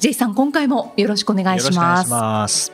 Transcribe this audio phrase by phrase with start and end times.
[0.00, 2.72] J さん今回もよろしくお願いします。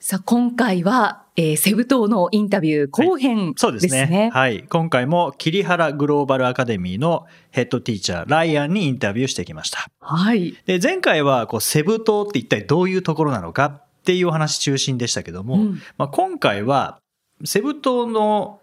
[0.00, 4.00] さあ今回は、えーセブ島のインタビュー後編そうですね。
[4.00, 4.62] ですねはい。
[4.62, 9.90] 今回も桐原グローバルアカデミーのヘッドティーチャー、ライアンにインタビューしてきました。
[10.00, 16.98] はいで、前回はこうセブ島って一体どういうところなのかっていうお話中心でしたけども、うんまあ、今回は
[17.44, 18.59] セブ島の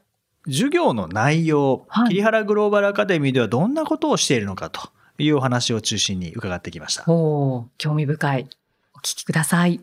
[0.48, 7.04] 授業の内容、はい桐原グローバルアカデミーではどんなことをしているのかというお話を中心に伺ってきました。
[7.08, 8.48] おー興味深い
[8.96, 9.80] お聞きください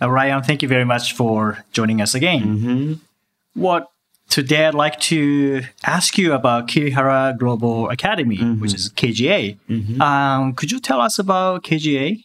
[0.00, 2.40] Uh, Ryan, thank you very much for joining us again.
[2.42, 2.94] hmm
[3.54, 3.86] What
[4.28, 9.56] today I'd like to ask you about Kirihara Global Academy, which is KGA.
[10.00, 12.24] Um, could you tell us about KGA?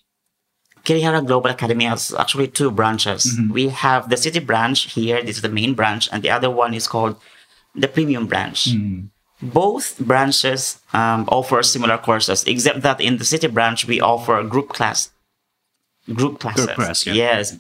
[0.90, 3.22] Kirihara Global Academy has actually two branches.
[3.24, 3.54] Mm-hmm.
[3.54, 6.74] We have the city branch here, this is the main branch, and the other one
[6.74, 7.16] is called
[7.76, 8.66] the premium branch.
[8.66, 9.50] Mm-hmm.
[9.50, 14.70] Both branches um, offer similar courses, except that in the city branch we offer group
[14.70, 15.12] class,
[16.12, 16.66] group classes.
[16.66, 17.14] class, yeah.
[17.14, 17.58] Yes,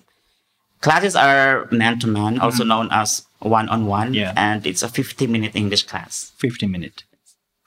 [0.81, 2.69] classes are man to man, also mm-hmm.
[2.69, 4.33] known as one on one, Yeah.
[4.35, 6.31] and it's a 50 minute English class.
[6.37, 7.03] 15 minutes.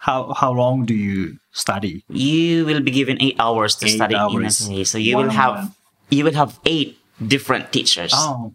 [0.07, 1.95] How, how long do you study?
[2.09, 4.85] you will be given eight hours to Eight study in a day.
[4.85, 5.67] So you will One-on-one.
[5.67, 5.77] have
[6.17, 6.99] you will have eight
[7.35, 8.13] different teachers.
[8.15, 8.55] Oh,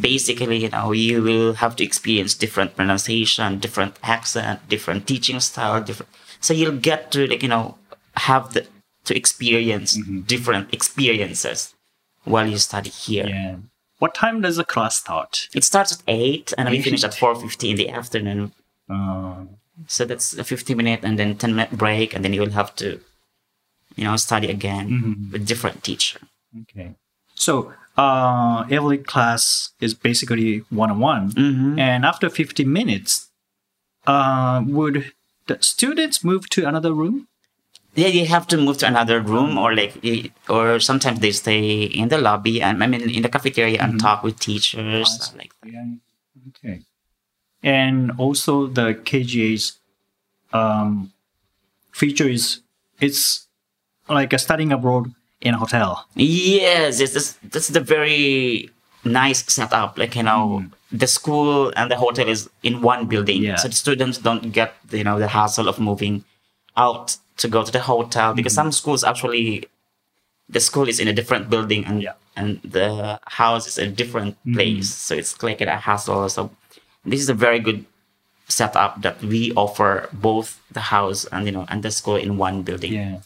[0.00, 5.82] Basically, you know, you will have to experience different pronunciation, different accent, different teaching style,
[5.82, 6.08] different.
[6.40, 7.76] So you'll get to like you know
[8.30, 8.66] have the
[9.04, 9.90] to experience
[10.34, 11.74] different experiences
[12.24, 13.26] while you study here.
[13.28, 13.56] yeah.
[13.98, 15.48] What time does the class start?
[15.54, 18.52] It starts at eight and we finish at four fifty in the afternoon.
[18.88, 19.44] Uh,
[19.86, 22.74] So that's a fifty minute and then ten minute break, and then you will have
[22.76, 23.00] to,
[23.96, 26.20] you know, study again with different teacher.
[26.62, 26.94] okay.
[27.34, 31.32] So, uh, every class is basically one-on-one.
[31.32, 31.78] Mm-hmm.
[31.78, 33.28] And after 50 minutes,
[34.06, 35.12] uh, would
[35.46, 37.28] the students move to another room?
[37.94, 42.08] Yeah, you have to move to another room, or like, or sometimes they stay in
[42.08, 45.72] the lobby and I mean in the cafeteria and talk with teachers, stuff like that.
[45.72, 45.86] Yeah.
[46.48, 46.82] Okay.
[47.66, 49.78] And also the KGA's
[50.52, 51.12] um,
[51.90, 52.60] feature is
[53.00, 53.48] it's
[54.08, 56.06] like a studying abroad in a hotel.
[56.14, 58.70] Yes, yes, that's that's the very
[59.04, 59.98] nice setup.
[59.98, 60.70] Like you know, mm.
[60.92, 63.56] the school and the hotel is in one building, Yeah.
[63.56, 66.24] so the students don't get you know the hassle of moving
[66.76, 68.62] out to go to the hotel because mm.
[68.62, 69.64] some schools actually
[70.48, 72.14] the school is in a different building and Yeah.
[72.36, 74.54] and the house is a different mm.
[74.54, 76.28] place, so it's like a hassle.
[76.28, 76.50] So
[77.06, 77.84] this is a very good
[78.48, 82.62] setup that we offer both the house and you know and the school in one
[82.62, 82.92] building.
[82.92, 83.18] Yeah.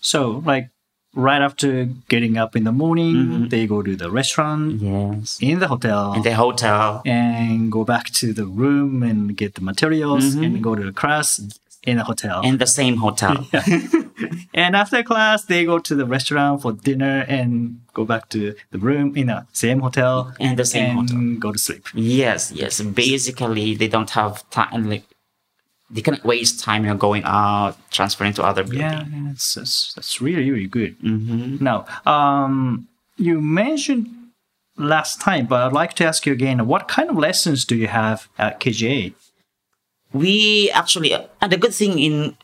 [0.00, 0.68] So like
[1.14, 3.48] right after getting up in the morning, mm-hmm.
[3.48, 5.38] they go to the restaurant Yes.
[5.42, 7.02] in the hotel In the hotel.
[7.04, 10.44] and go back to the room and get the materials mm-hmm.
[10.44, 11.38] and go to the class
[11.84, 12.40] in a hotel.
[12.42, 13.46] In the same hotel.
[14.54, 18.78] And after class, they go to the restaurant for dinner and go back to the
[18.78, 21.36] room in the same hotel In the same and hotel.
[21.38, 21.88] go to sleep.
[21.94, 22.80] Yes, yes.
[22.80, 24.90] Basically, they don't have time.
[24.90, 25.04] Like
[25.90, 28.80] they cannot waste time, you know, going out, transferring to other building.
[28.80, 30.98] Yeah, that's, that's, that's really, really good.
[31.00, 31.62] Mm-hmm.
[31.64, 34.08] Now, um, you mentioned
[34.76, 37.88] last time, but I'd like to ask you again, what kind of lessons do you
[37.88, 39.14] have at KGA?
[40.12, 42.36] We actually, and the good thing in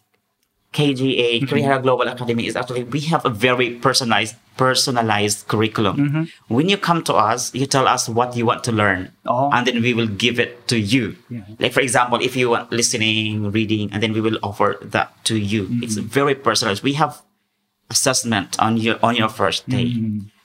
[0.73, 1.47] KGA, mm-hmm.
[1.47, 5.97] Kirihara Global Academy, is actually we have a very personalized, personalized curriculum.
[5.97, 6.55] Mm-hmm.
[6.55, 9.51] When you come to us, you tell us what you want to learn, Oh.
[9.53, 11.17] and then we will give it to you.
[11.31, 11.45] Yeah.
[11.59, 15.39] Like for example, if you want listening, reading, and then we will offer that to
[15.39, 15.65] you.
[15.65, 15.85] Mm-hmm.
[15.85, 16.83] It's very personalized.
[16.83, 17.23] We have
[17.91, 19.97] assessment on your on your first day.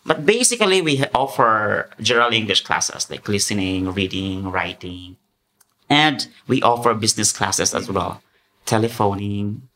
[0.05, 5.15] But basically, we offer general English classes like listening, reading, writing,
[5.93, 8.21] and we offer business classes as well,
[8.65, 9.69] telephoning,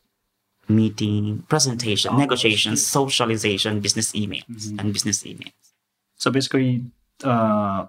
[0.68, 4.78] meeting, presentation, oh, negotiations, socialization, business emails, mm-hmm.
[4.78, 5.52] and business emails.
[6.16, 6.84] So basically,
[7.24, 7.86] uh,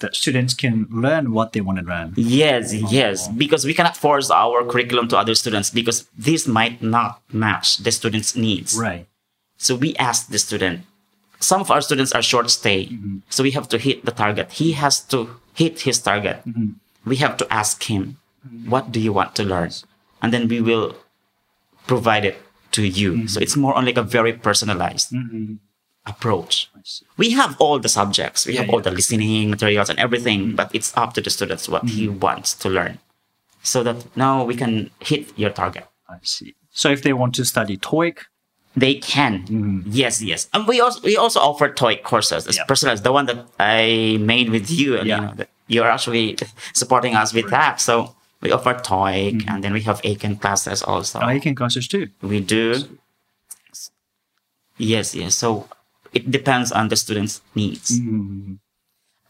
[0.00, 2.14] the students can learn what they want to learn.
[2.16, 3.32] Yes, yes, oh.
[3.32, 7.90] because we cannot force our curriculum to other students because this might not match the
[7.90, 8.76] student's needs.
[8.78, 9.06] Right.
[9.56, 10.82] So we ask the student.
[11.40, 13.18] Some of our students are short stay, mm-hmm.
[13.28, 14.50] so we have to hit the target.
[14.52, 16.42] He has to hit his target.
[16.46, 16.78] Mm-hmm.
[17.08, 18.18] We have to ask him,
[18.66, 19.70] "What do you want to learn?"
[20.22, 20.94] And then we will
[21.86, 22.36] provide it
[22.72, 23.12] to you.
[23.12, 23.26] Mm-hmm.
[23.26, 25.54] So it's more on like a very personalized mm-hmm.
[26.06, 26.68] approach.
[27.16, 28.90] We have all the subjects, we Yeah, have all yeah.
[28.90, 30.56] the listening materials and everything, mm-hmm.
[30.56, 32.98] but it's up to the students what he wants to learn.
[33.62, 35.86] So that now we can hit your target.
[36.08, 36.54] I see.
[36.72, 38.16] So if they want to study TOEIC,
[38.76, 39.82] They can.
[39.86, 40.46] Yes, yes.
[40.52, 42.46] And we also we also offer TOEIC courses.
[42.46, 42.64] It's Yeah.
[42.70, 43.02] personalized.
[43.02, 45.16] The one that I made with you, and Yeah.
[45.16, 45.34] you know,
[45.68, 46.36] you're actually
[46.74, 47.80] supporting us with that.
[47.80, 49.48] So we offer TOEIC, mm-hmm.
[49.48, 51.20] and then we have Eiken classes also.
[51.20, 52.08] Oh, Eiken classes too.
[52.22, 52.82] we do.
[54.76, 55.34] Yes, yes.
[55.34, 55.68] So
[56.12, 58.00] it depends on the student's needs.
[58.00, 58.54] Mm-hmm.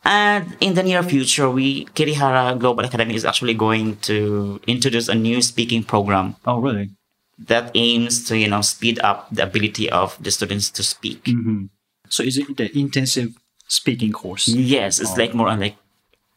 [0.04, 5.14] And in the near future, we Kirihara Global Academy is actually going to introduce a
[5.14, 6.90] new speaking program Oh, really?
[7.38, 11.24] that aims to you know speed up the ability of the students to speak.
[11.24, 11.66] Mm-hmm.
[12.08, 13.36] So is it the intensive
[13.66, 14.48] speaking course?
[14.48, 15.20] Yes, it's oh.
[15.20, 15.76] like more on like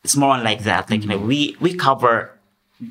[0.04, 0.90] it's more like that.
[0.90, 1.28] Like you know, mm-hmm.
[1.28, 2.32] we we cover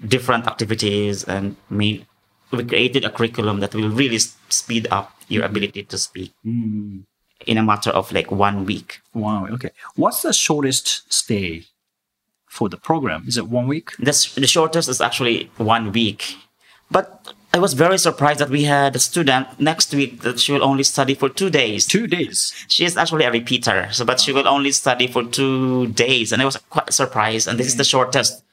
[0.07, 2.07] different activities and we
[2.51, 7.01] created a curriculum that will really speed up your ability to speak mm-hmm.
[7.47, 9.01] in a matter of like one week.
[9.15, 9.47] Wow.
[9.47, 9.71] Okay.
[9.97, 11.65] What's the shortest stay
[12.47, 13.25] for the program?
[13.27, 13.97] Is it one week?
[13.99, 16.37] The, the shortest is actually one week,
[16.91, 20.63] but I was very surprised that we had a student next week that she will
[20.63, 21.85] only study for two days.
[21.85, 22.53] Two days.
[22.69, 26.41] She is actually a repeater, so but she will only study for two days, and
[26.41, 27.49] I was quite surprised.
[27.49, 28.45] And this is the shortest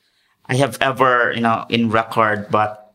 [0.48, 2.94] I have ever, you know, in record, but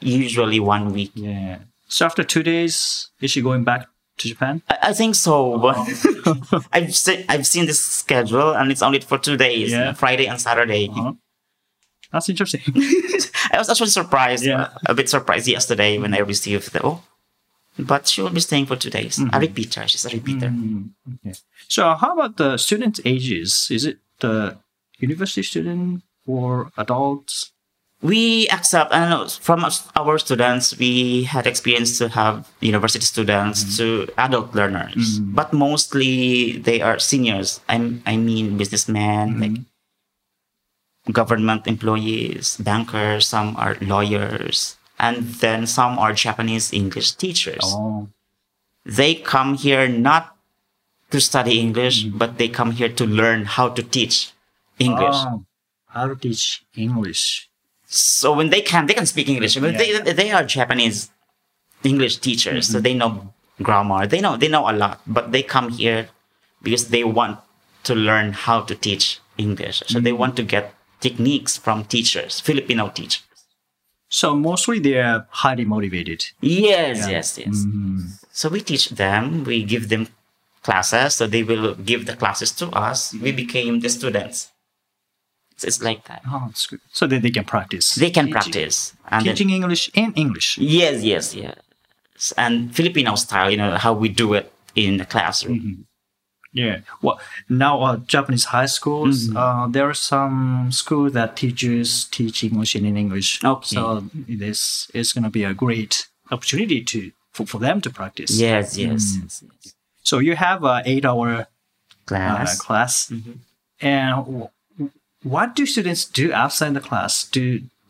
[0.00, 1.12] usually one week.
[1.14, 1.58] Yeah.
[1.88, 3.86] So after two days, is she going back
[4.18, 4.62] to Japan?
[4.70, 5.76] I, I think so, but
[6.72, 9.92] I've seen I've seen this schedule, and it's only for two days, Yeah.
[9.92, 10.88] Friday and Saturday.
[10.88, 11.12] Uh-huh.
[12.12, 12.62] That's interesting.
[13.56, 14.62] I was actually surprised, Yeah.
[14.62, 17.02] Uh, a bit surprised yesterday when I received the oh,
[17.78, 19.18] but she will be staying for two days.
[19.18, 19.34] Mm-hmm.
[19.34, 20.48] A repeater, she's a repeater.
[20.48, 21.26] Mm-hmm.
[21.26, 21.34] okay.
[21.68, 23.68] So how about the student ages?
[23.70, 24.56] Is it the
[24.98, 27.52] university student or adults?
[28.02, 29.64] we accept I don't know from
[29.96, 34.06] our students we had experience to have university students mm-hmm.
[34.06, 35.32] to adult learners mm-hmm.
[35.32, 39.58] but mostly they are seniors I'm, i mean businessmen like
[41.12, 47.62] government employees bankers some are lawyers and then some are japanese english teachers.
[47.64, 48.08] Oh,
[48.84, 50.36] they come here not
[51.10, 52.18] to study english mm-hmm.
[52.18, 54.32] but they come here to learn how to teach
[54.78, 55.14] english.
[55.14, 55.44] Oh,
[55.88, 57.48] how to teach English?
[57.86, 59.56] so when they can they can speak english.
[59.56, 60.00] Mean, Yeah.
[60.02, 61.10] they, they are japanese
[61.84, 62.82] english teachers so mm-hmm.
[62.82, 63.32] they know
[63.62, 64.06] grammar.
[64.06, 66.08] They know they know a lot but they come here
[66.62, 67.38] because they want
[67.84, 69.82] to learn how to teach english.
[69.86, 70.18] So they mm-hmm.
[70.18, 73.22] want to get techniques from teachers filipino teachers
[74.08, 76.20] So mostly they are highly motivated.
[76.40, 77.98] yes yes yes mm-hmm.
[78.40, 80.02] so we teach them we give them
[80.66, 84.38] classes so they will give the classes to us we became the students
[85.58, 86.80] so it's like that Oh, good.
[86.92, 87.86] So that they can practice.
[87.94, 88.76] they can Teaching- practice
[89.12, 90.48] and then- Teaching English in English.
[90.58, 91.56] Yes, yes, yes.
[92.36, 95.58] And Filipino style, you know, how we do it in the classroom.
[95.60, 95.82] Mm-hmm.
[96.64, 96.78] Yeah.
[97.02, 97.18] Well,
[97.48, 99.36] now uh, Japanese high schools, Mm-hmm.
[99.36, 103.30] uh, there are some schools that teachers teach English in English.
[103.44, 103.74] Okay.
[103.76, 103.82] So
[104.44, 104.60] this
[105.00, 105.92] is going to be a great
[106.34, 106.98] opportunity to
[107.34, 108.30] for, for them to practice.
[108.46, 109.74] Yes, yes, yes, yes.
[110.10, 111.44] So you have a eight hour uh,
[112.06, 112.60] Class.
[112.66, 113.32] class, Mm-hmm.
[113.80, 114.48] and w-
[115.34, 117.12] what do students do outside the class?
[117.36, 117.42] Do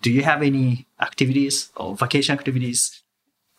[0.02, 3.02] do you have any activities or vacation activities?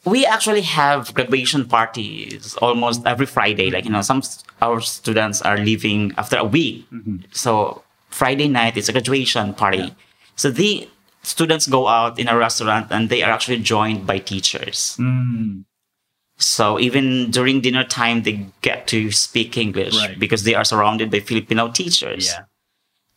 [0.07, 3.69] We actually have graduation parties almost every Friday.
[3.69, 4.21] Like, you know, some
[4.61, 6.87] our students are leaving after a week.
[7.31, 9.93] So Friday night is a graduation party.
[10.35, 10.87] So the
[11.23, 14.95] students go out in a restaurant and they are actually joined by teachers.
[14.99, 15.65] Mm,
[16.39, 20.17] So even during dinner time, they get to speak English Right.
[20.19, 22.27] because they are surrounded by Filipino teachers.
[22.29, 22.45] yeah.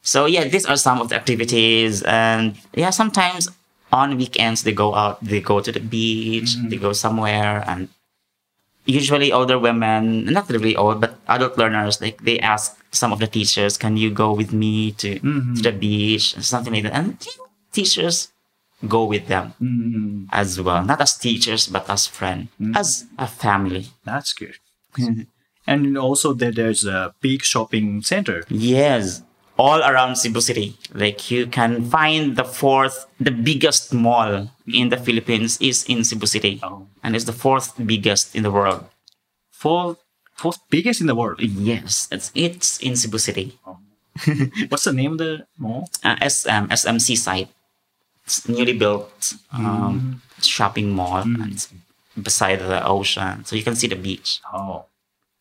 [0.02, 3.48] So yeah, these are some of the activities, and yeah, sometimes
[3.92, 6.82] on weekends they go out, they go to the beach, they mm-hmm.
[6.82, 7.88] go somewhere, and
[8.86, 13.26] usually older women, not really old, but adult learners, like they ask some of the
[13.26, 15.54] teachers, "Can you go with me to mm-hmm.
[15.54, 17.18] to the beach?" and something like that, and
[17.72, 18.32] teachers
[18.88, 23.92] go with them Mm, as well, not as teachers but as friend, as a family.
[24.04, 24.56] that's good.
[25.66, 28.44] and also that there's a big shopping center.
[28.48, 29.22] Yes,
[29.60, 30.68] all around Cebu City.
[30.96, 36.24] Like you can find the fourth, the biggest mall in the Philippines is in Cebu
[36.26, 36.88] City, Oh.
[37.04, 38.88] and it's the fourth biggest in the world.
[39.52, 39.98] Fourth,
[40.40, 41.38] fourth biggest in the world.
[41.44, 43.58] Yes, it's it's in Cebu City.
[44.72, 45.88] What's the name of the mall?
[46.04, 47.48] Uh, SM SMC site.
[48.24, 51.68] It's newly built um, shopping mall, and it's
[52.16, 54.40] beside the ocean, so you can see the beach.
[54.52, 54.86] Oh,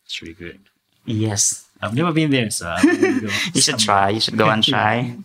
[0.04, 0.60] it's really good.
[1.06, 2.90] Yes, I've never been there, so go
[3.54, 4.10] you should try.
[4.10, 5.16] You should go and try.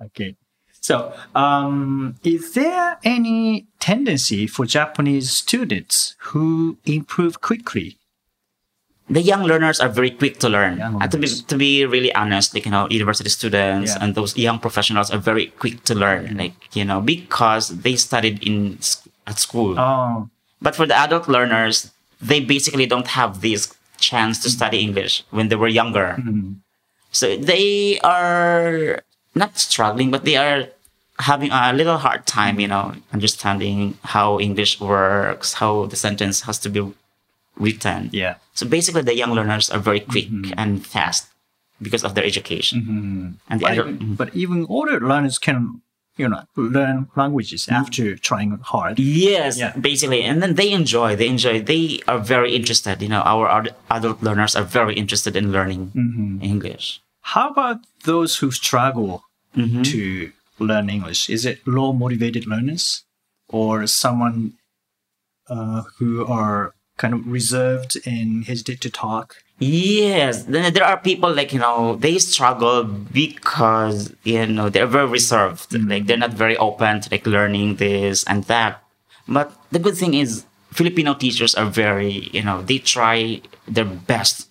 [0.00, 0.36] Okay.
[0.80, 7.98] So, um, is there any tendency for Japanese students who improve quickly?
[9.10, 10.80] the young learners are very quick to learn.
[10.80, 13.98] Uh, to be to be really honest, like you know, university students Yeah.
[14.00, 16.38] and those young professionals are very quick to learn.
[16.38, 18.78] Like you know, because they studied in
[19.26, 19.78] at school.
[19.78, 20.30] Oh,
[20.62, 21.90] But for the adult learners,
[22.22, 23.74] they basically don't have this
[24.12, 26.08] chance to study English when they were younger.
[26.20, 26.60] Mm-hmm.
[27.12, 29.00] So they are
[29.34, 30.68] not struggling, but they are
[31.18, 36.58] having a little hard time, you know, understanding how English works, how the sentence has
[36.64, 36.82] to be
[37.56, 38.10] written.
[38.12, 38.36] yeah.
[38.54, 40.52] So basically, the young learners are very quick mm-hmm.
[40.56, 41.28] and fast
[41.80, 42.80] because of their education.
[42.80, 43.26] Mm-hmm.
[43.48, 45.80] And the But adult, even, but even older learners can,
[46.16, 48.98] you know, learn languages after trying hard.
[48.98, 49.72] Yes, Yeah.
[49.76, 51.16] basically, and then they enjoy.
[51.16, 51.62] They enjoy.
[51.62, 53.00] They are very interested.
[53.02, 55.92] You know, our ad- adult learners are very interested in learning
[56.42, 57.00] English.
[57.22, 59.24] How about those who struggle
[59.56, 59.82] Mm-hmm.
[59.82, 61.28] to learn English?
[61.28, 63.04] Is it low motivated learners
[63.48, 64.54] or someone
[65.48, 69.41] uh, who are kind of reserved and hesitate to talk?
[69.58, 75.70] Yes, there are people like you know they struggle because you know they're very reserved.
[75.70, 75.88] Mm-hmm.
[75.88, 78.82] Like they're not very open to like learning this and that.
[79.28, 84.48] But the good thing is Filipino teachers are very you know they try their best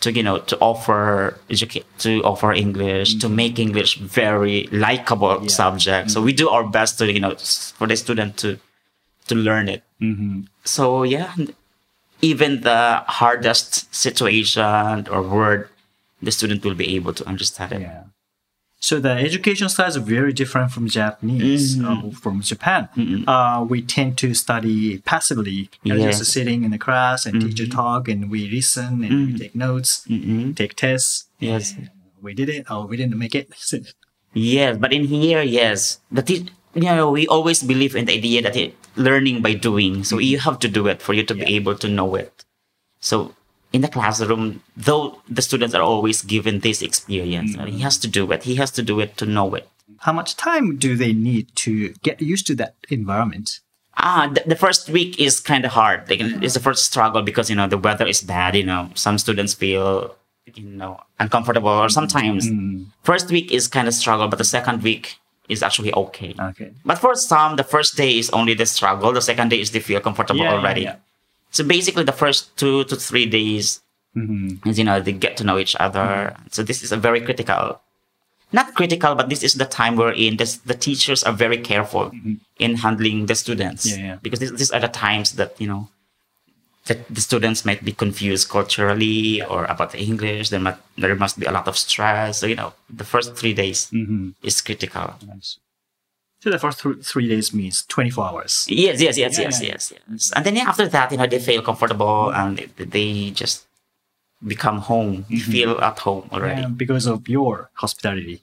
[0.00, 3.36] to you know to offer educate to offer English to mm-hmm.
[3.36, 6.10] make English very likable subject.
[6.10, 6.26] So mm-hmm.
[6.26, 8.58] we do our best to you know for the student to
[9.26, 9.82] to learn it.
[10.64, 11.34] So yeah,
[12.22, 15.68] even the hardest situation or word,
[16.22, 17.80] the student will be able to understand it.
[17.82, 18.04] Yeah.
[18.80, 22.08] So the education styles are very different from Japanese, Mm-hmm.
[22.08, 22.88] uh, from Japan.
[23.28, 26.02] Uh, we tend to study passively, you know, Yes.
[26.14, 26.18] Mm-hmm.
[26.18, 29.90] just sitting in the class and teacher talk, and we listen and we take notes,
[30.56, 31.26] take tests.
[31.38, 31.74] Yes.
[32.20, 33.48] we did it or we didn't make it.
[34.34, 38.42] Yes, but in here, yes, the it, you know, we always believe in the idea
[38.42, 40.04] that it, learning by doing.
[40.04, 40.24] So mm-hmm.
[40.24, 42.44] you have to do it for you to be able to know it.
[43.00, 43.34] So
[43.72, 47.66] in the classroom, though the students are always given this experience, mm-hmm.
[47.66, 48.44] he has to do it.
[48.44, 49.68] He has to do it to know it.
[49.98, 53.60] How much time do they need to get used to that environment?
[53.98, 56.08] Ah, the, the first week is kind of hard.
[56.08, 56.64] Like it's the mm-hmm.
[56.64, 58.56] first struggle because you know the weather is bad.
[58.56, 60.16] You know, some students feel
[60.54, 62.48] you know uncomfortable, or sometimes
[63.02, 66.34] first week is kind of struggle, but the second week is actually okay.
[66.38, 66.72] Okay.
[66.84, 69.12] But for some, the first day is only the struggle.
[69.12, 70.82] The second day is they feel comfortable Yeah, yeah, already.
[70.82, 70.96] yeah.
[71.50, 73.82] So basically, the first two to three days
[74.16, 74.68] mm-hmm.
[74.68, 76.00] is you know they get to know each other.
[76.32, 76.46] Mm-hmm.
[76.50, 77.80] So this is a very critical,
[78.52, 80.36] not critical, but this is the time we're in.
[80.38, 82.34] This, the teachers are very careful mm-hmm.
[82.58, 84.16] in handling the students Yeah, yeah.
[84.22, 85.88] because this, these are the times that you know
[86.86, 90.48] that the students might be confused culturally or about the English.
[90.48, 92.38] There must there must be a lot of stress.
[92.38, 94.30] So you know the first three days mm-hmm.
[94.42, 95.14] is critical.
[95.26, 95.58] Nice.
[96.42, 98.66] So the first th- three days means 24 hours.
[98.68, 99.68] Yes, yes, yes, Yeah, yes, yeah.
[99.68, 100.32] yes, yes.
[100.34, 102.40] And then after that, you know, they feel comfortable mm-hmm.
[102.40, 103.66] and they, they just
[104.44, 105.24] become home.
[105.30, 105.52] They mm-hmm.
[105.52, 106.62] feel at home already.
[106.62, 108.42] Yeah, because of your hospitality.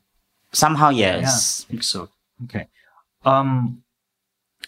[0.53, 1.65] Somehow, yes.
[1.67, 1.67] Yeah.
[1.67, 2.09] I think so.
[2.45, 2.67] Okay.
[3.25, 3.83] Um,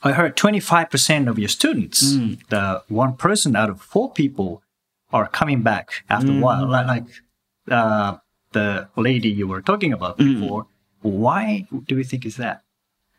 [0.03, 2.39] I heard 25% of your students, Mm.
[2.49, 4.63] the one person out of four people,
[5.13, 6.41] are coming back after a Mm.
[6.41, 6.65] while.
[6.67, 7.05] Like,
[7.69, 8.17] uh,
[8.53, 10.39] the lady you were talking about Mm.
[10.41, 10.65] before.
[11.01, 12.61] Why do you think is that?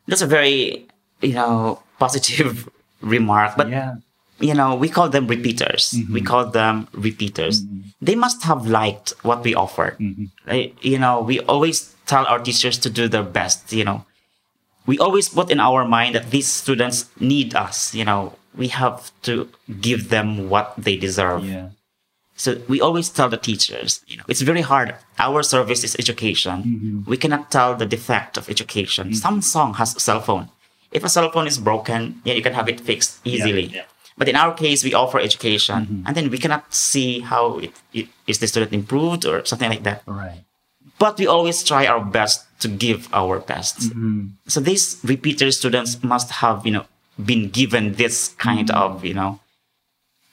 [0.08, 0.86] That's a very,
[1.20, 2.68] you know, positive
[3.00, 3.56] remark.
[3.56, 3.94] But yeah.
[4.40, 5.94] you know, we call them repeaters.
[6.10, 7.62] We call them repeaters.
[8.00, 9.94] They must have liked what we offered.
[10.46, 14.04] Like, you know, we always tell our teachers to do their best, you know.
[14.86, 18.34] We always put in our mind that these students need us, you know.
[18.54, 19.48] We have to
[19.80, 21.44] give them what they deserve.
[21.44, 21.70] Yeah.
[22.34, 24.96] So we always tell the teachers, you know, it's very hard.
[25.18, 26.62] Our service is education.
[26.62, 27.10] Mm-hmm.
[27.10, 29.10] We cannot tell the defect of education.
[29.10, 29.38] Mm-hmm.
[29.38, 30.48] Samsung has a cell phone.
[30.90, 33.66] If a cell phone is broken, yeah, you can have it fixed easily.
[33.66, 33.84] yeah.
[34.18, 36.06] But in our case, we offer education, mm-hmm.
[36.06, 39.84] and then we cannot see how it, it is the student improved or something like
[39.84, 40.02] that.
[40.06, 40.44] Right.
[41.02, 43.90] But we always try our best to give our best.
[44.46, 46.86] So these repeater students must have, you know,
[47.18, 49.40] been given this kind of, you know,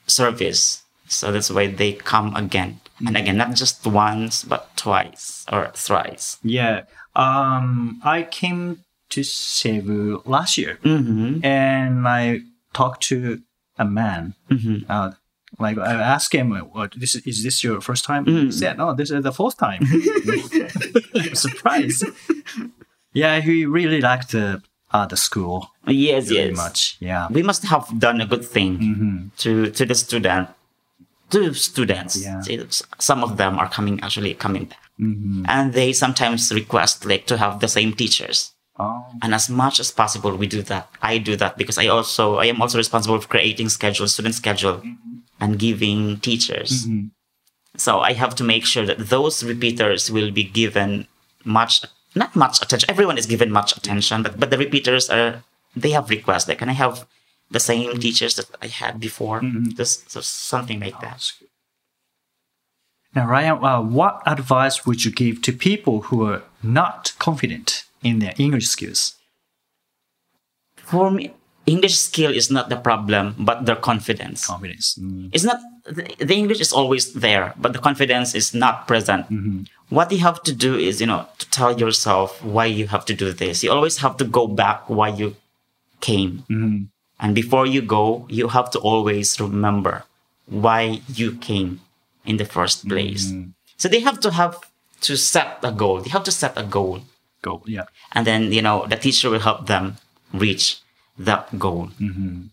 [0.06, 0.84] service.
[1.08, 6.38] So that's why they come again and again, not just once, but twice or thrice.
[6.44, 6.86] Yeah.
[7.16, 11.44] Um, I came to Cebu last year Mm-hmm.
[11.44, 12.42] and I
[12.78, 13.42] talked to
[13.82, 14.36] a man.
[14.52, 14.86] Mm-hmm.
[14.86, 15.12] Uh,
[15.60, 17.22] like I asked him, "What this is?
[17.28, 18.46] Is this your first time?" Mm.
[18.46, 19.82] He said, "No, this is the fourth time."
[21.16, 22.06] I'm surprised.
[23.14, 24.62] Yeah, he really liked the
[24.92, 26.58] uh, the school Yes, very yes.
[26.58, 26.98] much.
[27.00, 30.50] Yeah, We must have done a good thing to to the student,
[31.32, 32.24] to students.
[32.24, 32.42] Yeah.
[33.00, 34.84] Some of them are coming actually coming back,
[35.54, 38.54] and they sometimes request like to have the same teachers.
[38.82, 39.04] Oh.
[39.22, 40.88] And as much as possible, we do that.
[41.02, 44.82] I do that because I also, I am also responsible for creating schedule, student schedule
[45.40, 46.88] and giving teachers.
[47.78, 51.08] So I have to make sure that those repeaters will be given
[51.46, 51.82] much,
[52.16, 52.90] not much attention.
[52.90, 55.44] Everyone is given much attention, but, but the repeaters are,
[55.76, 56.48] they have requests.
[56.48, 57.08] Like, can I have
[57.52, 59.42] the same teachers that I had before?
[59.76, 61.32] Just so something like that.
[63.16, 68.20] Now, Ryan, uh, what advice would you give to people who are not confident in
[68.20, 69.16] their English skills?
[70.76, 71.34] For me,
[71.70, 74.48] English skill is not the problem, but their confidence.
[74.48, 74.98] Confidence.
[75.00, 75.30] Mm.
[75.32, 79.30] It's not, the, the English is always there, but the confidence is not present.
[79.30, 79.64] Mm-hmm.
[79.90, 83.14] What you have to do is, you know, to tell yourself why you have to
[83.14, 83.64] do this.
[83.64, 85.36] You always have to go back why you
[86.02, 86.44] came.
[86.50, 86.84] Mm-hmm.
[87.20, 90.06] And before you go, you have to always remember
[90.46, 91.82] why you came
[92.26, 93.28] in the first place.
[93.28, 93.50] Mm-hmm.
[93.78, 94.58] So they have to have
[95.02, 96.02] to set a goal.
[96.02, 97.02] They have to set a goal.
[97.42, 97.86] Goal, Yeah.
[98.12, 99.98] And then, you know, the teacher will help them
[100.34, 100.82] reach
[101.20, 101.90] that goal.
[102.00, 102.48] Mm-hmm.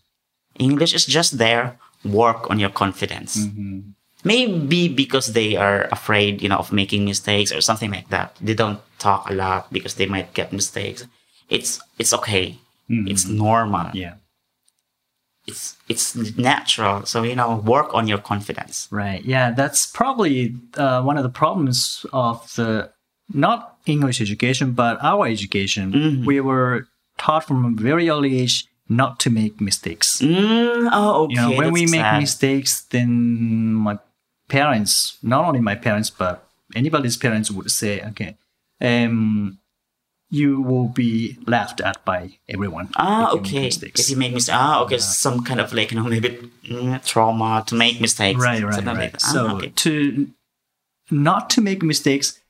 [0.59, 1.79] English is just there.
[2.03, 3.37] Work on your confidence.
[3.37, 3.79] Mm-hmm.
[4.23, 8.35] Maybe because they are afraid, you know, of making mistakes or something like that.
[8.41, 11.07] They don't talk a lot because they might get mistakes.
[11.49, 12.59] It's it's okay.
[12.89, 13.07] Mm-hmm.
[13.07, 13.91] It's normal.
[13.93, 14.15] Yeah.
[15.47, 17.05] It's it's natural.
[17.05, 18.87] So you know, work on your confidence.
[18.91, 19.23] Right.
[19.23, 19.51] Yeah.
[19.51, 22.91] That's probably uh, one of the problems of the
[23.33, 26.25] not English education, but our education.
[26.25, 30.21] We were taught from a very early age not to make mistakes.
[30.21, 31.33] Mm, oh, okay.
[31.33, 32.19] you know, when we make sad.
[32.19, 33.99] mistakes, then my
[34.47, 38.37] parents, not only my parents, but anybody's parents would say, okay,
[38.81, 39.59] um,
[40.29, 42.89] you will be laughed at by everyone.
[42.95, 43.67] Ah, if okay.
[43.67, 46.29] If you make mistakes, ah, okay, some kind of like you know maybe
[46.65, 49.23] mm, trauma to make mistakes, right, right, something like right.
[49.23, 49.69] Ah, So okay.
[49.69, 50.27] to
[51.09, 52.41] not to make mistakes,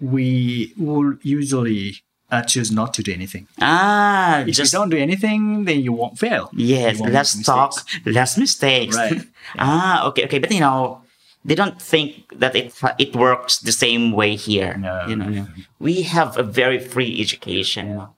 [0.00, 1.96] we will usually
[2.30, 3.46] uh, choose not to do anything.
[3.60, 6.50] ah, If just you don't do anything, then you won't fail.
[6.52, 7.72] yes, won't less talk,
[8.04, 8.96] less mistakes.
[8.96, 9.22] Right.
[9.58, 11.02] ah, okay, okay, but you know.
[11.42, 14.76] They don't think that it it works the same way here.
[14.76, 15.46] No, you know, no.
[15.80, 17.96] we have a very free education.
[17.96, 18.08] You,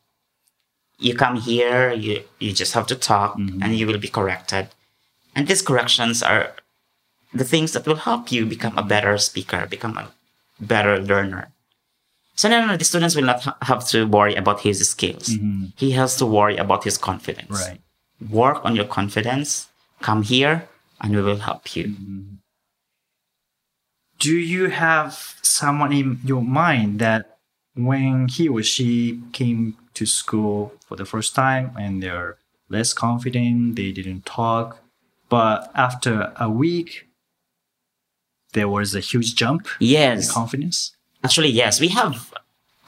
[0.99, 3.63] you come here, you you just have to talk, Mm-hmm.
[3.63, 4.75] and you will be corrected.
[5.39, 6.51] And these corrections are
[7.31, 10.11] the things that will help you become a better speaker, become a
[10.59, 11.52] better learner.
[12.35, 15.31] So no, no, the students will not ha- have to worry about his skills.
[15.77, 17.51] He has to worry about his confidence.
[17.51, 17.71] Mm-hmm.
[17.71, 17.81] Right.
[18.31, 19.69] Work on your confidence.
[20.01, 20.69] Come here,
[21.01, 21.85] and we will help you.
[21.89, 22.35] Mm-hmm.
[24.19, 27.39] do you have someone in your mind that
[27.75, 32.37] when he or she came to school for the first time and they're
[32.69, 34.79] less confident, they didn't talk,
[35.29, 37.09] but after a week,
[38.53, 40.95] there was a huge jump in Yes, confidence?
[41.25, 42.33] Actually, yes, we have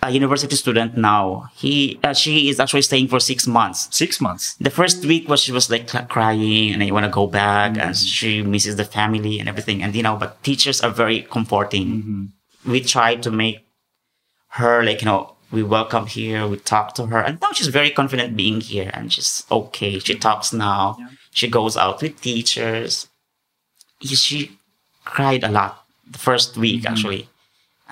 [0.04, 1.48] a university student now.
[1.54, 3.88] He, uh, she is actually staying for six months.
[3.90, 4.54] Six months.
[4.56, 7.80] The first week was she was like crying and I want to go back mm-hmm.
[7.80, 9.82] and she misses the family and everything.
[9.82, 11.88] And you know, but teachers are very comforting.
[11.88, 12.70] Mm-hmm.
[12.70, 13.66] We try to make
[14.48, 17.20] her like, you know, we welcome here, we talk to her.
[17.20, 19.98] And now she's very confident being here and she's okay.
[19.98, 20.98] She talks now.
[21.30, 23.08] She goes out with teachers.
[24.02, 24.58] She
[25.04, 26.92] cried a lot the first week mm-hmm.
[26.92, 27.28] actually.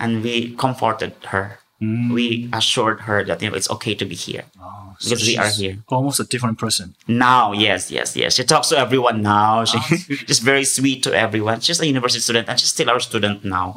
[0.02, 1.58] And we comforted her.
[1.80, 4.44] We assured her that you know it's okay to be here.
[4.60, 5.78] Oh, Because we are here.
[5.88, 6.94] Almost a different person.
[7.08, 8.34] Now, yes, yes, yes.
[8.36, 9.64] She talks to everyone now.
[9.64, 9.96] She, Oh,
[10.28, 11.58] she's very sweet to everyone.
[11.60, 13.74] She's a university student and she's still our student now.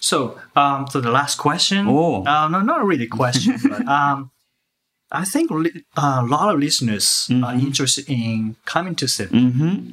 [0.00, 1.86] So, um, so the last question.
[1.88, 2.22] Oh.
[2.24, 4.30] Uh, no, not really a question, but um,
[5.10, 9.34] I think li- a lot of listeners are interested in coming to Cebu.
[9.34, 9.92] Mm-hmm.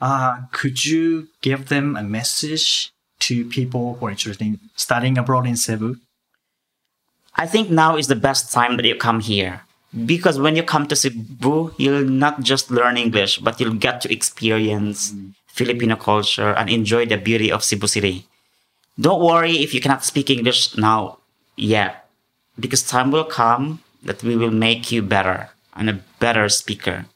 [0.00, 5.46] Uh, could you give them a message to people who are interested in studying abroad
[5.46, 5.96] in Cebu?
[7.34, 9.62] I think now is the best time that you come here.
[9.94, 10.06] Mm.
[10.06, 14.12] Because when you come to Cebu, you'll not just learn English, but you'll get to
[14.12, 15.34] experience mm.
[15.46, 18.26] Filipino culture and enjoy the beauty of Cebu City.
[18.98, 21.18] Don't worry if you cannot speak English now
[21.56, 22.08] yet,
[22.58, 27.06] because time will come that we will make you better and a better speaker.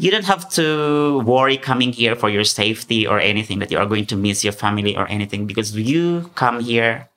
[0.00, 3.84] You don't have to worry coming here for your safety or anything that you are
[3.84, 7.08] going to miss your family or anything because you come here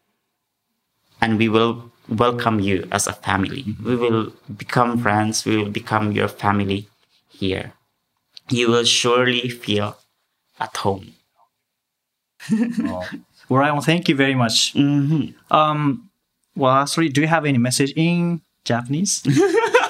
[1.22, 3.64] and we will welcome you as a family.
[3.82, 5.46] We will become friends.
[5.46, 6.90] We will become your family
[7.32, 7.72] here.
[8.50, 9.98] You will surely feel
[10.60, 11.14] at home.
[12.52, 13.08] Oh.
[13.50, 14.74] Well, thank you very much.
[14.74, 16.10] hmm Um,
[16.56, 19.22] well, actually, do you have any message in Japanese?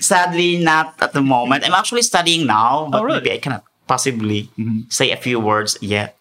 [0.00, 1.66] Sadly, not at the moment.
[1.66, 3.18] I'm actually studying now, but Oh, really?
[3.18, 4.86] maybe I cannot possibly mm-hmm.
[4.88, 6.16] say a few words yet.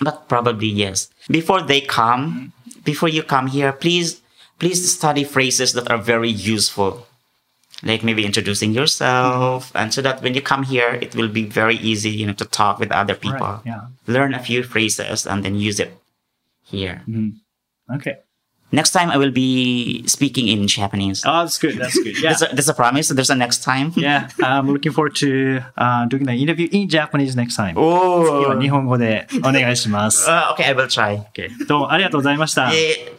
[0.00, 1.08] But probably yes.
[1.28, 2.52] Before they come,
[2.84, 4.20] before you come here, please
[4.58, 7.06] please study phrases that are very useful.
[7.82, 9.76] Like maybe introducing yourself, mm-hmm.
[9.76, 12.46] and so that when you come here, it will be very easy, you know, to
[12.46, 13.60] talk with other people.
[13.60, 13.92] Right, yeah.
[14.06, 15.92] Learn a few phrases and then use it
[16.64, 17.04] here.
[17.06, 17.36] Mm-hmm.
[17.96, 18.16] Okay.
[18.72, 21.22] Next time I will be speaking in Japanese.
[21.24, 21.78] Oh, that's good.
[21.78, 22.20] That's good.
[22.20, 23.08] Yeah, that's, a, that's a promise.
[23.08, 23.92] There's a next time.
[23.96, 27.74] yeah, I'm looking forward to uh, doing the interview in Japanese next time.
[27.78, 30.28] Oh, 次は日本語でお願いします。
[30.28, 31.24] Uh, okay, I will try.
[31.32, 31.48] Okay.
[31.66, 32.70] どうもありがとうございました。
[32.72, 33.16] えー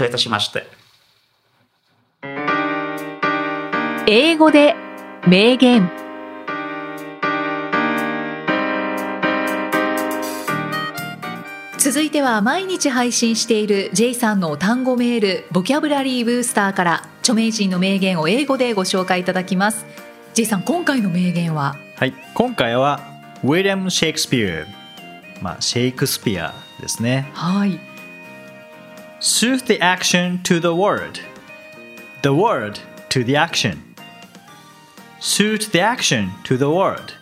[0.00, 0.66] どういたしまして。
[4.06, 4.74] 英語で
[5.28, 5.90] 名言
[11.92, 19.84] 続いては毎日配信している J さんの単語メールボキャブラリーブースターから著名人の名言を英語でご紹介いただきます
[20.32, 21.74] J さん今回の名言は？
[21.96, 22.14] はい。
[22.32, 23.00] 今回は
[23.42, 24.64] ウィリアム・シェイクスピア。
[25.42, 27.28] まあ、シェイクスピアですね。
[27.34, 27.80] はい
[29.20, 31.20] Suit the action to the word.
[32.22, 33.78] The word to the action.
[35.18, 37.14] Suit the action to the word.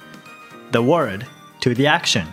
[0.73, 1.25] The word
[1.61, 2.27] to the action.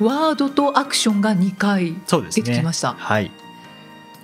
[0.00, 1.94] ワードとアクションが2回
[2.34, 3.30] できましたはい。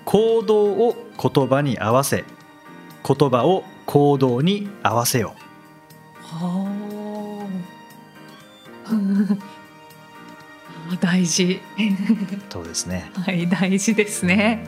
[0.05, 2.25] 行動を言葉に合わせ、
[3.07, 5.35] 言葉を行動に合わせよ。
[6.23, 6.67] は
[8.87, 8.89] あ
[11.01, 11.61] 大事
[12.49, 13.11] そうですね。
[13.15, 14.67] はい大事ですね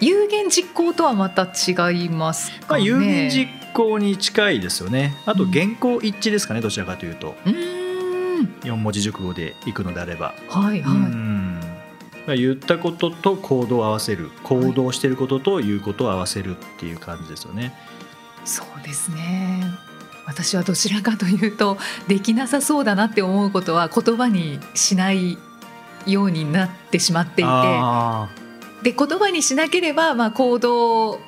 [0.00, 5.14] 有言実行とはまた違いますまあ、有言実行に近いですよね。
[5.26, 7.34] あと原稿一致ですかね、どちらかというと。
[7.46, 7.79] うーん
[8.64, 10.34] 四文字熟語でいくのであれば。
[10.48, 11.60] はいはい、うん。
[12.26, 17.74] まあ言ったことと行動を合わせる行動していることと言うことを合わせるっていう感じですよね。
[18.44, 19.62] そうですね。
[20.26, 21.76] 私はどちらかというと
[22.06, 25.38] できなさそうだなって思うことは言葉にしない
[26.06, 27.46] ようになってしまっていて。
[27.46, 28.28] あ
[28.82, 31.20] で言葉にしなければ、まあ、行動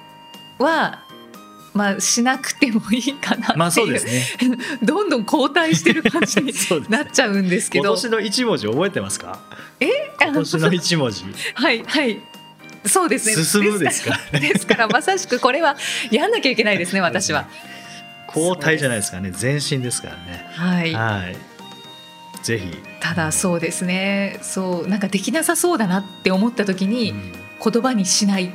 [0.59, 1.05] は、
[1.74, 4.58] まあ、しなくてもいいかなっていう、ーまあそうですね。
[4.82, 6.52] どんどん後退してる感じに
[6.90, 7.85] なっちゃうんですけど。
[7.85, 9.38] 今年の一文字覚えてますか？
[9.80, 9.88] え？
[10.20, 11.24] 今年の一文字。
[11.54, 12.20] はいはい。
[12.85, 13.42] そうですね。
[13.44, 14.11] 進むですか？
[14.11, 15.76] ですからですからまさしくこれは
[16.11, 17.48] やんなきゃいけないですね私は。
[18.26, 19.32] 後退じゃないですかね。
[19.40, 20.46] 前進ですからね。
[20.52, 20.92] はい。
[20.92, 21.37] はい。
[22.42, 22.66] ぜひ。
[23.00, 24.38] ただそうですね。
[24.42, 27.32] そうなんかできなさそうだなって思った時にうん。
[27.72, 28.46] 言葉にしない。
[28.46, 28.50] っ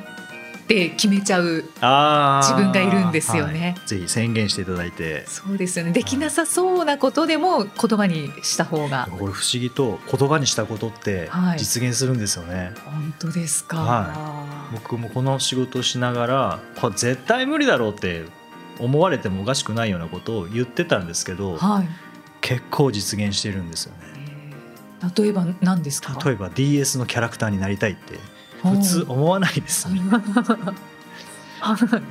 [0.67, 1.63] て決めちゃう
[2.41, 3.75] 自分がいるんですよね。
[3.77, 3.87] はい。
[3.87, 5.25] ぜひ宣言していただいて。
[5.27, 5.91] そうですよね。
[5.91, 9.07] できなさそうなことでも言葉にした方が。
[9.09, 11.59] これ不思議と言葉にしたことってはい。
[11.59, 12.73] 実現するんですよね。
[12.85, 18.25] 本当ですか、は僕もこの仕事をしながらこれ絶対無理だろうって
[18.79, 21.87] 思われてもおかしくないようなことを言ってたんですけどはい。
[22.41, 23.99] 結構実現してるんですよね。
[25.01, 25.23] えー。
[25.23, 26.17] 例えば何ですか？
[26.23, 28.19] 例えば DS のキャラクターになりたいって
[28.71, 30.01] 普通思わないですね。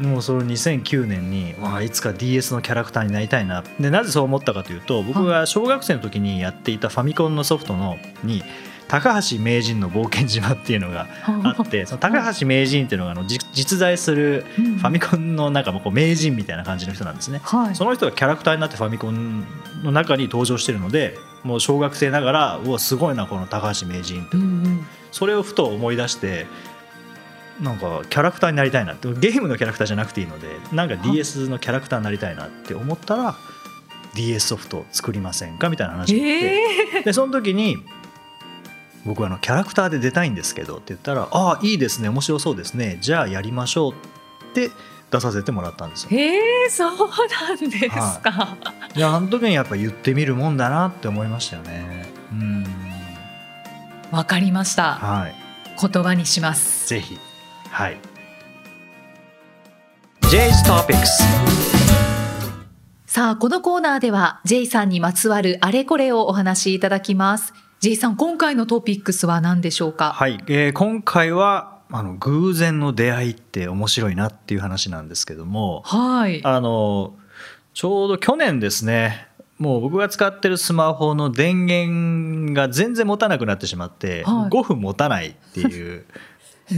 [0.01, 3.63] もうその2009年にわあいつか DS のキャラクターになりたいな。
[3.81, 8.43] でなぜそう思ったかというと僕が小学生の時にやっていたファミコンのソフトのに
[8.89, 17.41] 高橋名人の冒険島っていうのがあってその高橋名人っていうのがあのじ実在するフファミコンのなんかこう名人みたいな感じの人なんですね。
[17.43, 17.75] はい。
[17.75, 19.45] その人がキャラクターになってファミコン
[19.83, 24.37] の中に登場してるのでもう小学生ながらうわすごいなこの高橋名人って。
[24.37, 24.87] うんうん
[25.17, 26.45] それをふと思い出して
[27.63, 29.09] なんかキャラクターになりたいなって。
[29.15, 33.35] ゲームのキャラクターじゃなくていいのでなんか DS のキャラクターになりたいなって思ったら
[34.15, 37.79] DS ソフト作りませんかみたいな話があって、えでその時に
[39.07, 43.93] 僕はあのキャラクターで出たいんですけどって言ったら「ああいいですね面白そうですねじゃあやりましょう」
[44.51, 44.71] って
[45.11, 46.11] 出させてもらったんですよ。
[46.11, 46.19] ー、。
[46.19, 48.57] えー、そうなんですか、
[48.95, 49.01] い。
[49.01, 52.06] やあの時にやっぱ言ってみるもんだなって思いましたよね。
[54.17, 54.95] うんわかりました。
[54.95, 55.35] はい。
[55.79, 56.89] 言葉にします。
[56.89, 57.19] ぜひ。
[57.71, 58.01] はい。
[60.23, 61.07] J's Topics
[63.07, 67.53] さあこのコーナーでは J さんにまつわるあれこれをお話しいただきます。
[67.81, 70.13] J さん今回のトピックスは何でしょうか？
[70.13, 75.83] はい、えー今回はあの偶然の出会いって面白いなっていう話なんですけども。
[75.85, 76.41] はい。
[76.43, 77.15] あの
[77.75, 79.26] ちょうど去年ですね
[79.59, 84.51] もう僕が使ってるスマホの電源が全然持たなくなってしまって、はい。
[84.51, 86.05] 5分持たないっていう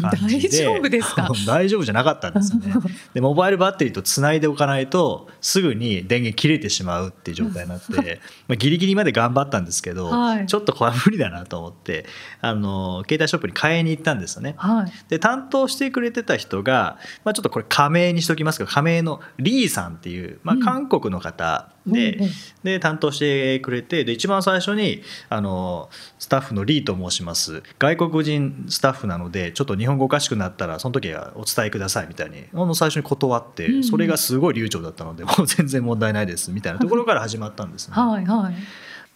[0.00, 1.28] 感じで 大丈夫ですか？
[1.46, 2.74] 大丈夫じゃなかったんですよね。
[3.14, 10.46] でモバイルバッテリーとつないでおかないとすぐに電源切れてしまうっていう状態になってまあギリギリまで頑張ったんですけど、はい。
[10.46, 12.06] ちょっとこれは無理だなと思って
[12.42, 14.54] あの携帯ショップに買いに行ったんですよね。
[14.58, 14.92] はい。
[15.08, 20.62] で担当してくれてた人が、まあ、ちょっとこれ仮名にしときますけど仮名のリーさんっていう、まあ、うん。
[20.62, 22.30] 韓国の方で,、うんうん
[22.64, 37.94] で担当してくれてで一番最初にあのスタッフのリーと申します外国人スタッフなのでちょっと日本語おかしくなったらその時はお伝えくださいみたいにあの最初に断って、うんそれがすごい流暢だったので もう全然問題ないですみたいなところから始まったんですね。
[37.94, 38.54] はいはい。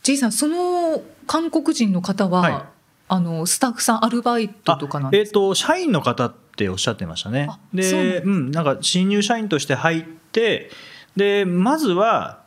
[0.03, 2.63] J さんその韓国人の方は、はい
[3.09, 5.35] あのスタッフさんアルバイトとかなんですか？
[5.35, 10.71] と社員の方っておっしゃってましたねで、うん、なんか新入社員として入って、
[11.15, 12.42] でまずは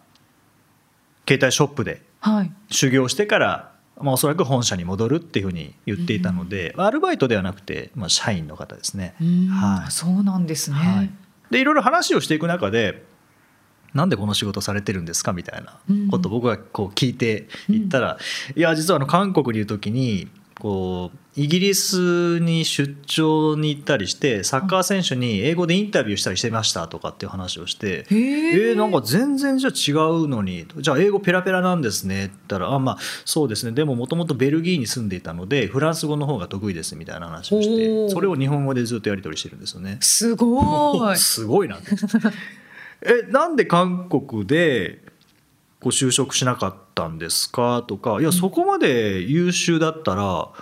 [1.27, 2.51] 携帯ショップではい。
[2.71, 9.15] 修行してから、まあ、おそらく本社に戻るっていうふうに言っていたので、アルバイトではなくて、まあ、社員の方ですね。
[9.21, 10.77] うんはいそうなんですね。
[10.77, 11.11] はい、
[11.51, 13.05] でいろいろ話をしていく中で
[13.93, 18.17] なんでこの仕事されてるんですかみたいなことを僕がこう聞いていったら、
[18.55, 20.27] いや実はあの韓国にいる時に
[20.59, 28.05] こうイギリスに出張に行ったりしてサッカー選手に英語でインタビューしたりしてましたとかっていう話をして。
[28.09, 29.91] へええー、なんか全然じゃあ違
[30.23, 39.97] うのにじゃあ英語ペラペラなんですねって言ったらあまあそうですねでももともとベルギーに住んでいたのでフランス語の方が得意ですみたいな話をしおてーそれを日本語でずっとやり取りしてるんですよね。
[39.99, 41.17] すごい。
[41.19, 41.79] すごいな。
[43.01, 45.01] え、なんで韓国で
[45.85, 47.83] こう就職しなかったんですか？
[47.87, 50.53] とか、いや、そこまで優秀だったら、も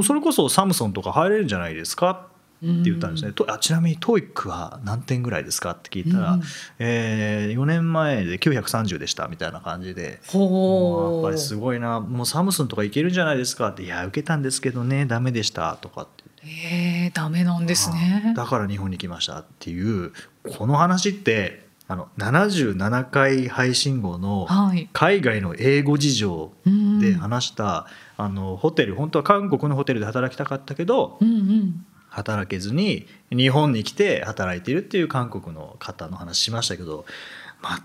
[0.00, 2.10] うそれこそサムソンとか入れるんじゃないですか？
[2.10, 3.32] って言ったんですね。
[3.32, 5.70] とあちなみに TOEIC は何点ぐらいですか？
[5.70, 6.42] って聞いたら、うん
[6.78, 10.20] えー4年前で930でしたみたいな感じで。
[10.34, 11.14] もう。
[11.14, 13.68] やっぱりすごいなもうサムスンとかいけるんじゃないですか？
[13.68, 18.34] って「いや受けたんですけどねダメでした」とかってへえダメなんですね。
[18.36, 20.12] だから日本に来ましたっていう
[20.58, 24.88] この話ってあの77回配信後のはい。
[24.92, 31.86] 海外の英語事情うんで話した、あのホテル本当は韓国のホテルで働きたかったけどうんうん。
[32.08, 37.06] 働けずに日本に来て働いているっていう韓国の方の話しましたけど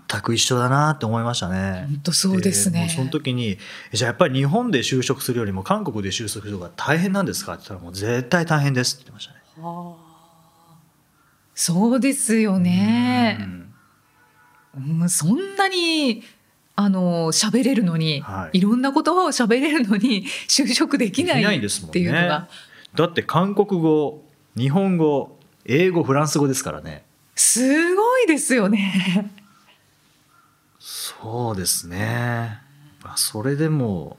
[0.08, 1.86] 全く一緒だなって思いましたね。
[1.88, 3.58] 本当そうですねその時に
[3.92, 9.40] じゃあやっぱり日本で就職するよりも韓国で就職する方が大変なんですかって言ったらもう絶対大変ですって言ってましたね。
[11.56, 13.65] そうですよね
[14.76, 14.80] う。
[14.80, 16.22] んうん、そんなに
[16.74, 21.60] あの喋れるのに、はいい、ろんな言葉を喋れるのに 就職できないっ
[21.90, 22.48] ていうのが
[22.94, 24.22] だって韓国語
[24.56, 29.30] 日本語英語フランス語ですからねすごいですよね。
[30.78, 32.60] そうですね
[33.02, 34.16] まあそれでも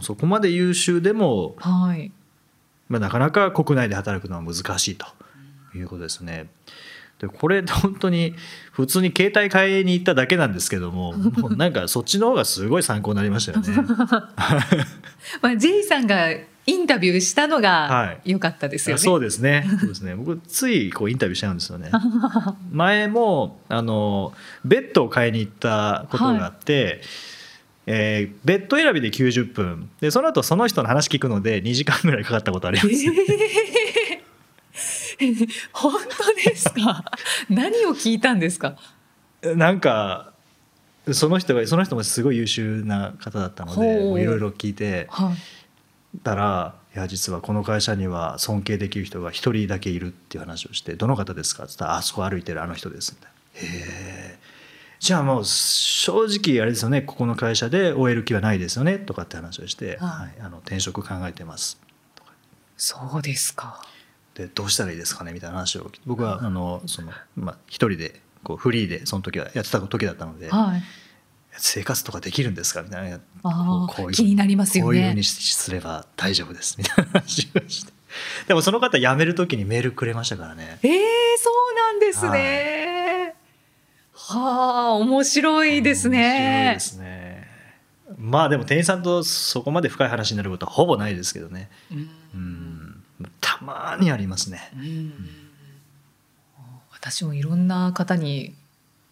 [0.00, 2.12] そこまで優秀でも、はい。
[2.88, 5.06] まあ、なかなか国内で働くのは難しいと
[5.74, 6.46] いうことですね。
[7.18, 8.34] でこれ本当に
[8.72, 13.68] 普通に携帯買いに行っただけなんですけどももうなんかそっちの方がすごい参考になりましたよね。
[15.40, 16.30] まあ J さんが
[16.64, 19.02] インタビューしたのはがい良かったですよね。
[19.02, 19.66] そうですね。
[19.80, 20.14] そうですね。
[20.14, 21.90] 僕ついこうインタビューしちゃうんですよね。
[22.70, 24.32] 前もあの
[24.64, 27.02] ベッドを買いに行ったことがあって、
[27.86, 32.88] えーベッド選びで90分でその後その人の話聞くので2時間ぐらいかかったことあります。
[35.72, 37.04] 本当ですか？
[37.48, 38.76] 何を聞いたんですか？
[39.56, 40.32] なんか
[41.12, 46.18] その人がその人もすごい優秀な方だったのでいろいろ聞いてはい。
[46.22, 53.78] たら「いや実はこの会社には尊敬できる人が一人だけいる」っていう話をして「どの方ですか?」って言ったら「あそこ歩いてるあの人です」みたいな。
[53.78, 54.38] へえ
[55.00, 58.98] じゃあもう正直あれですよねここの会社で終える気はないですよね？
[58.98, 61.80] とかって話をして、ははい、あの転職考えてます
[62.76, 63.84] そうですか。
[64.34, 70.82] でどうしたらいいですかねみたいな話を僕はあのその、まあ、一人でこうフリーでその時はやってた時だったので、はい。
[71.58, 75.24] 生活とかできるんですかみたいなあこういうあ気になりますよねこういうふうに。
[75.24, 77.92] すれば大丈夫ですみたいな話をして
[78.48, 83.34] でもその方辞める時にメールくれましたからねええそうなんですね。
[84.14, 86.80] はあ面白いです面白いねで。
[86.80, 87.48] すね
[88.18, 92.10] まあでも店員さんとそこまで深い話になることはほぼないですけどねうんうん
[93.40, 94.70] たまにありますね。
[94.76, 95.12] うん。
[96.92, 98.54] 私もいろんな方に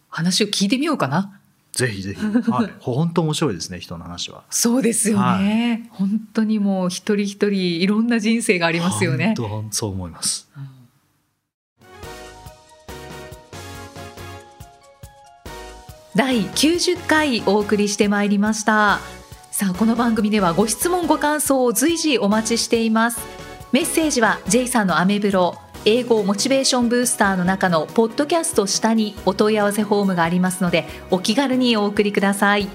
[0.09, 1.39] 話を聞いてみようかな。
[1.73, 4.43] ぜひぜひ、はい、 本当面白いですね人の話は。
[4.49, 5.87] そうですよね。
[5.91, 9.35] 本当にもう一人一人いろんな人生があありますよね。
[9.71, 10.49] そう思います。
[10.57, 10.69] うん。
[16.15, 18.99] 第90回お送りしてまいりました。
[19.51, 23.19] さあこの番組ではご質問ご感想を随時お待ちしています
[23.71, 25.55] メッセージは J さんのアメブロ
[25.85, 32.67] 英語モチベーションブースターの中のポッドキャスト下にお問い合わせフォームがありますのでお気軽にお送りください。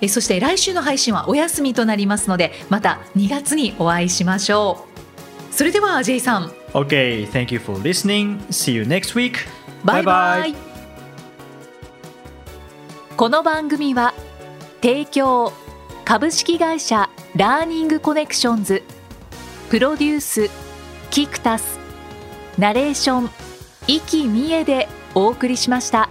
[0.00, 4.84] えそして来週の配信はお休みとなりますのでまた2月にお会いしましょ
[5.52, 5.54] う。
[5.54, 6.50] それでは J さん。
[6.72, 8.40] OK thank you for listening.
[8.48, 9.36] See you next week.
[9.84, 10.54] バイバイ
[13.16, 14.14] この番組は
[14.82, 15.52] 提供
[16.04, 18.82] 株式会社ラーニングコネクションズ
[19.68, 20.48] プロデュース
[21.10, 21.80] キクタス
[22.56, 23.30] ナレーション
[23.88, 26.08] 生きみえでお送りしました。